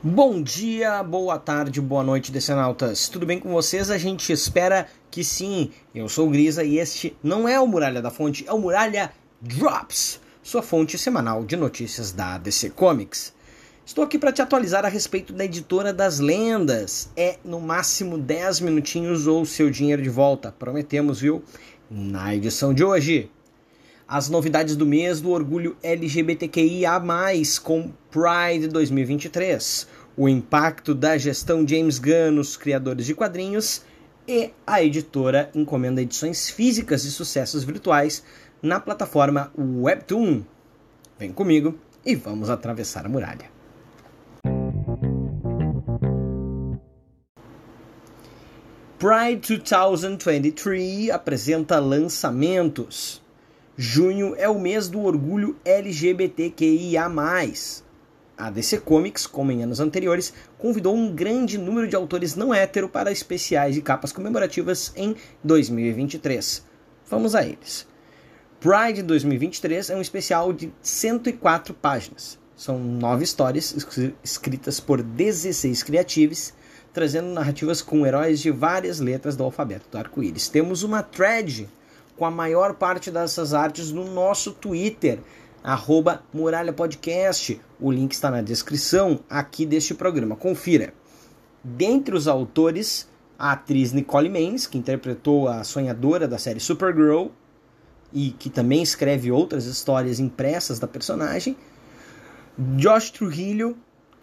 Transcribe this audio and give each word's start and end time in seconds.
Bom 0.00 0.40
dia, 0.40 1.02
boa 1.02 1.40
tarde, 1.40 1.80
boa 1.80 2.04
noite, 2.04 2.30
decenautas. 2.30 3.08
Tudo 3.08 3.26
bem 3.26 3.40
com 3.40 3.50
vocês? 3.50 3.90
A 3.90 3.98
gente 3.98 4.32
espera 4.32 4.86
que 5.10 5.24
sim. 5.24 5.72
Eu 5.92 6.08
sou 6.08 6.28
o 6.28 6.30
Grisa 6.30 6.62
e 6.62 6.78
este 6.78 7.16
não 7.20 7.48
é 7.48 7.58
o 7.58 7.66
Muralha 7.66 8.00
da 8.00 8.08
Fonte, 8.08 8.44
é 8.46 8.52
o 8.52 8.60
Muralha 8.60 9.10
Drops, 9.40 10.20
sua 10.40 10.62
fonte 10.62 10.96
semanal 10.96 11.44
de 11.44 11.56
notícias 11.56 12.12
da 12.12 12.38
DC 12.38 12.70
Comics. 12.70 13.34
Estou 13.84 14.04
aqui 14.04 14.20
para 14.20 14.30
te 14.30 14.40
atualizar 14.40 14.84
a 14.84 14.88
respeito 14.88 15.32
da 15.32 15.44
editora 15.44 15.92
das 15.92 16.20
lendas. 16.20 17.10
É 17.16 17.36
no 17.44 17.58
máximo 17.60 18.16
10 18.16 18.60
minutinhos 18.60 19.26
ou 19.26 19.44
seu 19.44 19.68
dinheiro 19.68 20.00
de 20.00 20.10
volta. 20.10 20.54
Prometemos, 20.56 21.20
viu? 21.20 21.42
Na 21.90 22.32
edição 22.32 22.72
de 22.72 22.84
hoje 22.84 23.28
as 24.08 24.30
novidades 24.30 24.74
do 24.74 24.86
mês 24.86 25.20
do 25.20 25.30
orgulho 25.30 25.76
LGBTQIA, 25.82 26.98
com 27.62 27.92
Pride 28.10 28.68
2023, 28.68 29.86
o 30.16 30.26
impacto 30.26 30.94
da 30.94 31.18
gestão 31.18 31.68
James 31.68 31.98
Gunn 31.98 32.30
nos 32.32 32.56
criadores 32.56 33.04
de 33.04 33.14
quadrinhos 33.14 33.82
e 34.26 34.50
a 34.66 34.82
editora 34.82 35.50
encomenda 35.54 36.00
edições 36.00 36.48
físicas 36.48 37.02
de 37.02 37.10
sucessos 37.10 37.64
virtuais 37.64 38.24
na 38.62 38.80
plataforma 38.80 39.52
Webtoon. 39.58 40.42
Vem 41.18 41.30
comigo 41.30 41.78
e 42.04 42.14
vamos 42.14 42.48
atravessar 42.48 43.04
a 43.04 43.10
muralha. 43.10 43.50
Pride 48.98 49.58
2023 49.58 51.10
apresenta 51.10 51.78
lançamentos. 51.78 53.27
Junho 53.80 54.34
é 54.36 54.48
o 54.48 54.58
mês 54.58 54.88
do 54.88 55.04
orgulho 55.04 55.56
LGBTQIA. 55.64 57.06
A 58.36 58.50
DC 58.50 58.78
Comics, 58.80 59.24
como 59.24 59.52
em 59.52 59.62
anos 59.62 59.78
anteriores, 59.78 60.34
convidou 60.58 60.96
um 60.96 61.14
grande 61.14 61.56
número 61.56 61.86
de 61.86 61.94
autores 61.94 62.34
não 62.34 62.52
hétero 62.52 62.88
para 62.88 63.12
especiais 63.12 63.76
e 63.76 63.80
capas 63.80 64.10
comemorativas 64.10 64.92
em 64.96 65.14
2023. 65.44 66.64
Vamos 67.08 67.36
a 67.36 67.44
eles. 67.44 67.86
Pride 68.58 69.00
2023 69.00 69.90
é 69.90 69.96
um 69.96 70.02
especial 70.02 70.52
de 70.52 70.72
104 70.82 71.72
páginas. 71.72 72.36
São 72.56 72.80
nove 72.80 73.22
histórias 73.22 73.76
escritas 74.24 74.80
por 74.80 75.00
16 75.00 75.84
criativos, 75.84 76.52
trazendo 76.92 77.28
narrativas 77.28 77.80
com 77.80 78.04
heróis 78.04 78.40
de 78.40 78.50
várias 78.50 78.98
letras 78.98 79.36
do 79.36 79.44
alfabeto 79.44 79.86
do 79.88 79.98
arco-íris. 79.98 80.48
Temos 80.48 80.82
uma 80.82 81.00
thread 81.00 81.68
com 82.18 82.26
a 82.26 82.30
maior 82.30 82.74
parte 82.74 83.10
dessas 83.10 83.54
artes 83.54 83.92
no 83.92 84.04
nosso 84.04 84.52
Twitter, 84.52 85.20
arroba 85.62 86.22
Muralha 86.34 86.72
Podcast. 86.72 87.60
O 87.80 87.92
link 87.92 88.12
está 88.12 88.28
na 88.28 88.42
descrição 88.42 89.20
aqui 89.30 89.64
deste 89.64 89.94
programa. 89.94 90.34
Confira. 90.34 90.92
Dentre 91.62 92.16
os 92.16 92.26
autores, 92.26 93.08
a 93.38 93.52
atriz 93.52 93.92
Nicole 93.92 94.28
Maines, 94.28 94.66
que 94.66 94.76
interpretou 94.76 95.48
a 95.48 95.62
sonhadora 95.62 96.26
da 96.26 96.38
série 96.38 96.58
Supergirl 96.58 97.28
e 98.12 98.30
que 98.32 98.50
também 98.50 98.82
escreve 98.82 99.30
outras 99.30 99.66
histórias 99.66 100.18
impressas 100.18 100.80
da 100.80 100.88
personagem, 100.88 101.56
Josh 102.76 103.10
Trujillo, 103.10 103.76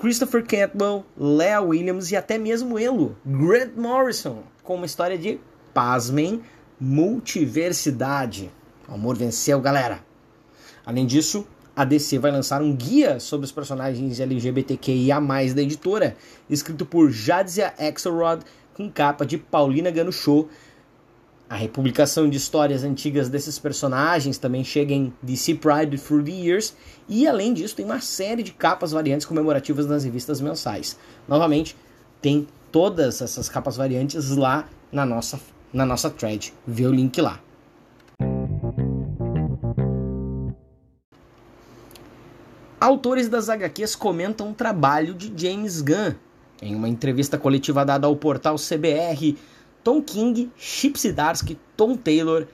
Christopher 0.00 0.44
Cantwell, 0.46 1.04
Lea 1.18 1.60
Williams 1.60 2.12
e 2.12 2.16
até 2.16 2.38
mesmo 2.38 2.78
Elo, 2.78 3.16
Grant 3.26 3.74
Morrison, 3.74 4.44
com 4.62 4.76
uma 4.76 4.86
história 4.86 5.18
de, 5.18 5.40
pasmem, 5.74 6.40
multiversidade. 6.80 8.50
O 8.88 8.94
amor 8.94 9.16
venceu, 9.16 9.60
galera. 9.60 10.02
Além 10.84 11.06
disso, 11.06 11.46
a 11.76 11.84
DC 11.84 12.18
vai 12.18 12.30
lançar 12.30 12.62
um 12.62 12.74
guia 12.74 13.20
sobre 13.20 13.44
os 13.44 13.52
personagens 13.52 14.18
LGBTQIA+, 14.18 15.20
da 15.54 15.62
editora, 15.62 16.16
escrito 16.48 16.86
por 16.86 17.10
Jadzia 17.10 17.74
Axelrod, 17.78 18.42
com 18.74 18.90
capa 18.90 19.26
de 19.26 19.36
Paulina 19.36 19.90
Ganuchot. 19.90 20.48
A 21.48 21.56
republicação 21.56 22.30
de 22.30 22.36
histórias 22.36 22.84
antigas 22.84 23.28
desses 23.28 23.58
personagens 23.58 24.38
também 24.38 24.62
chega 24.62 24.94
em 24.94 25.12
DC 25.22 25.56
Pride 25.56 25.98
Through 25.98 26.24
the 26.24 26.30
Years, 26.30 26.74
e 27.08 27.26
além 27.26 27.52
disso 27.52 27.76
tem 27.76 27.84
uma 27.84 28.00
série 28.00 28.42
de 28.42 28.52
capas 28.52 28.92
variantes 28.92 29.26
comemorativas 29.26 29.86
nas 29.86 30.04
revistas 30.04 30.40
mensais. 30.40 30.96
Novamente, 31.26 31.76
tem 32.22 32.46
todas 32.70 33.20
essas 33.20 33.48
capas 33.48 33.76
variantes 33.76 34.30
lá 34.30 34.68
na 34.92 35.04
nossa 35.04 35.40
na 35.72 35.86
nossa 35.86 36.10
thread. 36.10 36.52
Vê 36.66 36.86
o 36.86 36.92
link 36.92 37.20
lá. 37.20 37.40
Autores 42.80 43.28
das 43.28 43.48
HQs 43.48 43.94
comentam 43.94 44.50
o 44.50 44.54
trabalho 44.54 45.12
de 45.14 45.32
James 45.36 45.82
Gunn. 45.82 46.14
Em 46.62 46.74
uma 46.74 46.88
entrevista 46.88 47.36
coletiva 47.36 47.84
dada 47.84 48.06
ao 48.06 48.16
portal 48.16 48.56
CBR, 48.56 49.36
Tom 49.84 50.02
King, 50.02 50.50
Chip 50.56 50.98
Zdarsky, 50.98 51.58
Tom 51.76 51.96
Taylor, 51.96 52.46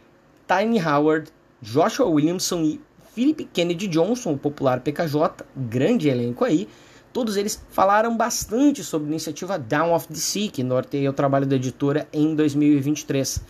Tiny 0.47 0.81
Howard, 0.81 1.31
Joshua 1.62 2.06
Williamson 2.06 2.62
e 2.62 2.81
Philip 3.15 3.44
Kennedy 3.53 3.88
Johnson, 3.88 4.33
o 4.33 4.38
popular 4.38 4.81
PKJ, 4.81 5.44
grande 5.56 6.09
elenco 6.09 6.44
aí, 6.44 6.69
Todos 7.16 7.38
eles 7.38 7.65
falaram 7.71 8.15
bastante 8.15 8.84
sobre 8.84 9.06
a 9.06 9.10
iniciativa 9.12 9.59
Down 9.59 9.94
of 9.94 10.06
the 10.06 10.16
Sea, 10.16 10.50
que 10.50 10.62
norteia 10.62 11.09
o 11.09 11.15
trabalho 11.15 11.47
da 11.47 11.56
editora 11.56 12.06
em 12.12 12.34
2023. 12.34 13.43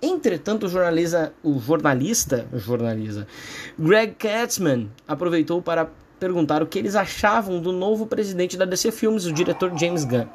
Entretanto, 0.00 0.64
o 0.64 0.68
jornalista, 0.70 1.34
o 1.42 1.58
jornalista, 1.60 2.48
jornalista 2.54 3.26
Greg 3.78 4.14
Katzman 4.14 4.88
aproveitou 5.06 5.60
para 5.60 5.90
perguntar 6.18 6.62
o 6.62 6.66
que 6.66 6.78
eles 6.78 6.96
achavam 6.96 7.60
do 7.60 7.72
novo 7.72 8.06
presidente 8.06 8.56
da 8.56 8.64
DC 8.64 8.90
Films, 8.90 9.26
o 9.26 9.32
diretor 9.34 9.70
James 9.78 10.06
Gunn. 10.06 10.26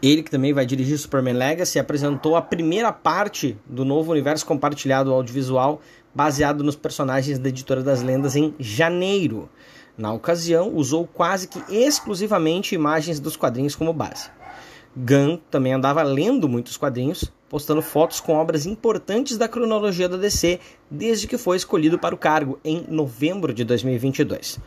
Ele, 0.00 0.22
que 0.22 0.30
também 0.30 0.52
vai 0.52 0.64
dirigir 0.64 0.96
Superman 0.96 1.34
Legacy, 1.34 1.80
apresentou 1.80 2.36
a 2.36 2.42
primeira 2.42 2.92
parte 2.92 3.58
do 3.66 3.84
novo 3.84 4.12
universo 4.12 4.46
compartilhado 4.46 5.12
audiovisual 5.12 5.80
baseado 6.14 6.62
nos 6.62 6.76
personagens 6.76 7.40
da 7.40 7.48
Editora 7.48 7.82
das 7.82 8.02
Lendas 8.02 8.36
em 8.36 8.54
janeiro. 8.60 9.48
Na 9.96 10.12
ocasião, 10.12 10.74
usou 10.74 11.06
quase 11.06 11.46
que 11.46 11.62
exclusivamente 11.72 12.74
imagens 12.74 13.20
dos 13.20 13.36
quadrinhos 13.36 13.76
como 13.76 13.92
base. 13.92 14.28
Gunn 14.96 15.38
também 15.50 15.72
andava 15.72 16.02
lendo 16.02 16.48
muitos 16.48 16.76
quadrinhos, 16.76 17.30
postando 17.48 17.82
fotos 17.82 18.20
com 18.20 18.34
obras 18.34 18.66
importantes 18.66 19.36
da 19.36 19.48
cronologia 19.48 20.08
da 20.08 20.16
DC 20.16 20.58
desde 20.90 21.26
que 21.26 21.38
foi 21.38 21.56
escolhido 21.56 21.98
para 21.98 22.14
o 22.14 22.18
cargo 22.18 22.58
em 22.64 22.84
novembro 22.88 23.54
de 23.54 23.64
2022. 23.64 24.58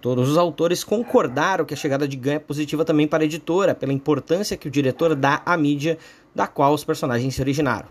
Todos 0.00 0.30
os 0.30 0.38
autores 0.38 0.82
concordaram 0.82 1.66
que 1.66 1.74
a 1.74 1.76
chegada 1.76 2.08
de 2.08 2.16
Gunn 2.16 2.32
é 2.32 2.38
positiva 2.38 2.84
também 2.84 3.06
para 3.06 3.22
a 3.22 3.26
editora, 3.26 3.74
pela 3.74 3.92
importância 3.92 4.56
que 4.56 4.68
o 4.68 4.70
diretor 4.70 5.14
dá 5.14 5.42
à 5.44 5.56
mídia 5.56 5.98
da 6.34 6.46
qual 6.46 6.72
os 6.72 6.84
personagens 6.84 7.34
se 7.34 7.42
originaram. 7.42 7.88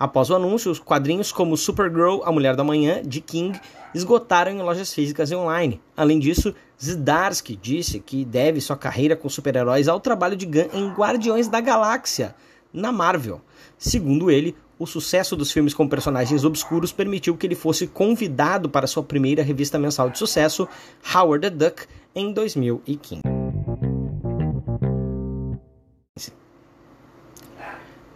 Após 0.00 0.30
o 0.30 0.34
anúncio, 0.34 0.70
os 0.70 0.78
quadrinhos 0.78 1.30
como 1.30 1.58
Supergirl, 1.58 2.22
A 2.24 2.32
Mulher 2.32 2.56
da 2.56 2.64
Manhã, 2.64 3.02
de 3.04 3.20
King, 3.20 3.60
esgotaram 3.94 4.50
em 4.50 4.62
lojas 4.62 4.94
físicas 4.94 5.30
e 5.30 5.34
online. 5.34 5.78
Além 5.94 6.18
disso, 6.18 6.54
Zdarsky 6.82 7.54
disse 7.54 8.00
que 8.00 8.24
deve 8.24 8.62
sua 8.62 8.78
carreira 8.78 9.14
com 9.14 9.28
super-heróis 9.28 9.88
ao 9.88 10.00
trabalho 10.00 10.36
de 10.36 10.46
Gunn 10.46 10.70
em 10.72 10.88
Guardiões 10.94 11.48
da 11.48 11.60
Galáxia, 11.60 12.34
na 12.72 12.90
Marvel. 12.90 13.42
Segundo 13.76 14.30
ele, 14.30 14.56
o 14.78 14.86
sucesso 14.86 15.36
dos 15.36 15.52
filmes 15.52 15.74
com 15.74 15.86
personagens 15.86 16.46
obscuros 16.46 16.92
permitiu 16.92 17.36
que 17.36 17.46
ele 17.46 17.54
fosse 17.54 17.86
convidado 17.86 18.70
para 18.70 18.86
sua 18.86 19.02
primeira 19.02 19.42
revista 19.42 19.78
mensal 19.78 20.08
de 20.08 20.16
sucesso, 20.16 20.66
Howard 21.14 21.50
the 21.50 21.50
Duck, 21.50 21.86
em 22.14 22.32
2015. 22.32 23.39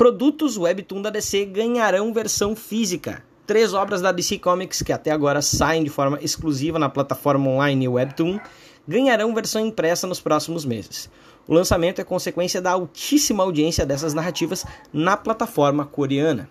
Produtos 0.05 0.59
Webtoon 0.59 1.01
da 1.01 1.09
DC 1.09 1.47
ganharão 1.47 2.13
versão 2.13 2.55
física. 2.55 3.25
Três 3.47 3.73
obras 3.73 4.03
da 4.03 4.13
DC 4.13 4.39
Comics 4.39 4.83
que 4.83 4.93
até 4.93 5.11
agora 5.11 5.41
saem 5.41 5.83
de 5.83 5.89
forma 5.89 6.19
exclusiva 6.21 6.79
na 6.79 6.91
plataforma 6.91 7.49
online 7.49 7.89
Webtoon 7.89 8.39
ganharão 8.87 9.35
versão 9.35 9.65
impressa 9.65 10.07
nos 10.07 10.21
próximos 10.21 10.67
meses. 10.67 11.09
O 11.49 11.55
lançamento 11.55 12.03
é 12.03 12.05
consequência 12.05 12.61
da 12.61 12.73
altíssima 12.73 13.43
audiência 13.43 13.87
dessas 13.87 14.13
narrativas 14.13 14.67
na 14.93 15.17
plataforma 15.17 15.87
coreana. 15.87 16.51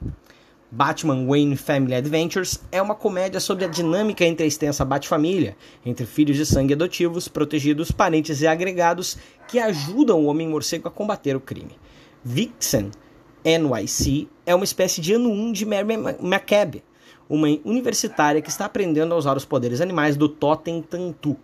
Batman 0.72 1.28
Wayne 1.28 1.56
Family 1.56 1.94
Adventures 1.94 2.60
é 2.72 2.81
uma 2.81 2.95
comédia 2.95 3.39
sobre 3.39 3.66
a 3.66 3.68
dinâmica 3.68 4.25
entre 4.25 4.45
a 4.45 4.48
extensa 4.48 4.83
Bat-família, 4.83 5.56
entre 5.86 6.07
filhos 6.07 6.38
de 6.38 6.45
sangue 6.48 6.74
adotivos, 6.74 7.28
protegidos, 7.28 7.92
parentes 7.92 8.42
e 8.42 8.48
agregados 8.48 9.16
que 9.48 9.60
ajudam 9.60 10.22
o 10.22 10.25
Homem-Morcego 10.25 10.88
a 10.88 10.92
combater 10.92 11.36
o 11.36 11.39
crime. 11.39 11.78
Vixen 12.25 12.89
NYC 13.44 14.30
é 14.45 14.56
uma 14.56 14.63
espécie 14.63 15.01
de 15.01 15.13
ano 15.13 15.30
1 15.30 15.51
de 15.51 15.66
Mary 15.66 15.94
McCabe, 16.22 16.84
uma 17.30 17.48
universitária 17.66 18.42
que 18.42 18.50
está 18.50 18.66
aprendendo 18.66 19.13
a 19.13 19.18
usar 19.18 19.36
os 19.36 19.44
poderes 19.44 19.81
animais 19.81 20.16
do 20.16 20.30
Totem 20.30 20.81
Tantu. 20.81 21.36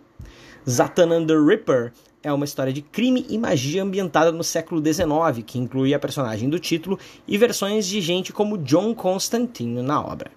Zatan 0.68 1.26
the 1.26 1.34
Ripper 1.34 1.92
é 2.22 2.32
uma 2.32 2.44
história 2.44 2.72
de 2.72 2.82
crime 2.82 3.26
e 3.28 3.38
magia 3.38 3.82
ambientada 3.82 4.32
no 4.32 4.44
século 4.44 4.82
XIX, 4.84 5.44
que 5.44 5.58
inclui 5.58 5.94
a 5.94 5.98
personagem 5.98 6.48
do 6.48 6.58
título 6.58 6.98
e 7.26 7.36
versões 7.36 7.86
de 7.86 8.00
gente 8.00 8.32
como 8.32 8.58
John 8.58 8.94
Constantine 8.94 9.82
na 9.82 10.00
obra. 10.02 10.30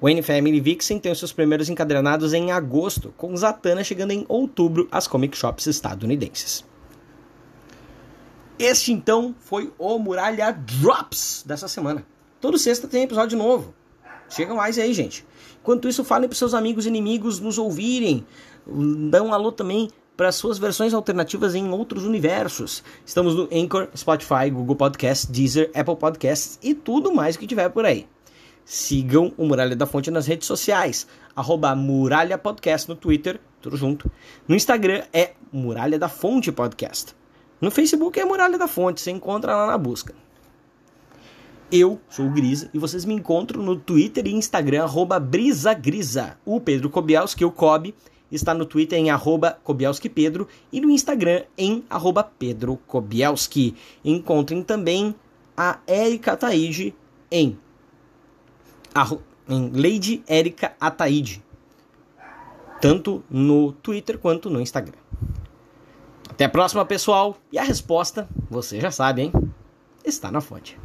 Wayne 0.00 0.22
Family 0.22 0.60
Vixen 0.60 1.00
tem 1.00 1.12
seus 1.14 1.32
primeiros 1.32 1.68
encadernados 1.68 2.32
em 2.32 2.52
agosto, 2.52 3.12
com 3.16 3.36
Zatanna 3.36 3.82
chegando 3.82 4.12
em 4.12 4.24
outubro 4.28 4.86
às 4.92 5.08
comic 5.08 5.36
shops 5.36 5.66
estadunidenses. 5.66 6.64
Este 8.58 8.92
então 8.92 9.36
foi 9.38 9.72
o 9.78 9.98
Muralha 10.00 10.50
Drops 10.52 11.44
dessa 11.46 11.68
semana. 11.68 12.04
Todo 12.40 12.58
sexta 12.58 12.88
tem 12.88 13.04
episódio 13.04 13.38
novo. 13.38 13.72
Chega 14.28 14.52
mais 14.52 14.78
aí, 14.78 14.92
gente. 14.92 15.24
Enquanto 15.60 15.88
isso, 15.88 16.02
falem 16.02 16.28
para 16.28 16.36
seus 16.36 16.54
amigos 16.54 16.84
e 16.84 16.88
inimigos 16.88 17.38
nos 17.38 17.56
ouvirem. 17.56 18.26
Dão 18.66 19.28
um 19.28 19.34
alô 19.34 19.52
também 19.52 19.88
para 20.16 20.32
suas 20.32 20.58
versões 20.58 20.92
alternativas 20.92 21.54
em 21.54 21.70
outros 21.70 22.04
universos. 22.04 22.82
Estamos 23.06 23.36
no 23.36 23.48
Anchor, 23.52 23.88
Spotify, 23.96 24.50
Google 24.50 24.74
Podcasts, 24.74 25.30
Deezer, 25.30 25.70
Apple 25.72 25.96
Podcasts 25.96 26.58
e 26.60 26.74
tudo 26.74 27.14
mais 27.14 27.36
que 27.36 27.46
tiver 27.46 27.68
por 27.68 27.86
aí. 27.86 28.08
Sigam 28.64 29.32
o 29.36 29.46
Muralha 29.46 29.76
da 29.76 29.86
Fonte 29.86 30.10
nas 30.10 30.26
redes 30.26 30.48
sociais, 30.48 31.06
arroba 31.34 31.74
Muralha 31.76 32.36
Podcast 32.36 32.88
no 32.88 32.96
Twitter, 32.96 33.40
tudo 33.62 33.76
junto. 33.76 34.10
No 34.48 34.56
Instagram 34.56 35.04
é 35.12 35.32
Muralha 35.52 35.98
da 35.98 36.08
Fonte 36.08 36.50
Podcast. 36.50 37.17
No 37.60 37.72
Facebook 37.72 38.18
é 38.20 38.24
Muralha 38.24 38.56
da 38.56 38.68
Fonte, 38.68 39.00
você 39.00 39.10
encontra 39.10 39.54
lá 39.54 39.66
na 39.66 39.78
busca. 39.78 40.14
Eu 41.70 42.00
sou 42.08 42.26
o 42.26 42.30
Grisa 42.30 42.70
e 42.72 42.78
vocês 42.78 43.04
me 43.04 43.14
encontram 43.14 43.62
no 43.62 43.76
Twitter 43.76 44.26
e 44.26 44.32
Instagram, 44.32 44.84
arroba 44.84 45.18
Brisagrisa. 45.18 46.38
O 46.44 46.60
Pedro 46.60 46.88
Kobielski, 46.88 47.44
o 47.44 47.50
Kobe, 47.50 47.94
está 48.30 48.54
no 48.54 48.64
Twitter 48.64 48.98
em 48.98 49.10
arroba 49.10 49.58
Pedro 50.14 50.46
e 50.72 50.80
no 50.80 50.88
Instagram 50.88 51.42
em 51.58 51.84
arroba 51.90 52.22
Pedro 52.22 52.78
Kobielski. 52.86 53.74
Encontrem 54.04 54.62
também 54.62 55.14
a 55.56 55.80
Erika 55.86 56.34
Ataide 56.34 56.94
em, 57.30 57.58
em 59.48 59.70
Lady 59.74 60.22
Erika 60.28 60.76
Ataide, 60.80 61.42
tanto 62.80 63.24
no 63.28 63.72
Twitter 63.72 64.16
quanto 64.16 64.48
no 64.48 64.60
Instagram. 64.60 65.07
Até 66.38 66.44
a 66.44 66.48
próxima, 66.48 66.84
pessoal. 66.84 67.36
E 67.50 67.58
a 67.58 67.64
resposta, 67.64 68.28
você 68.48 68.80
já 68.80 68.92
sabe, 68.92 69.22
hein? 69.22 69.32
Está 70.04 70.30
na 70.30 70.40
fonte. 70.40 70.78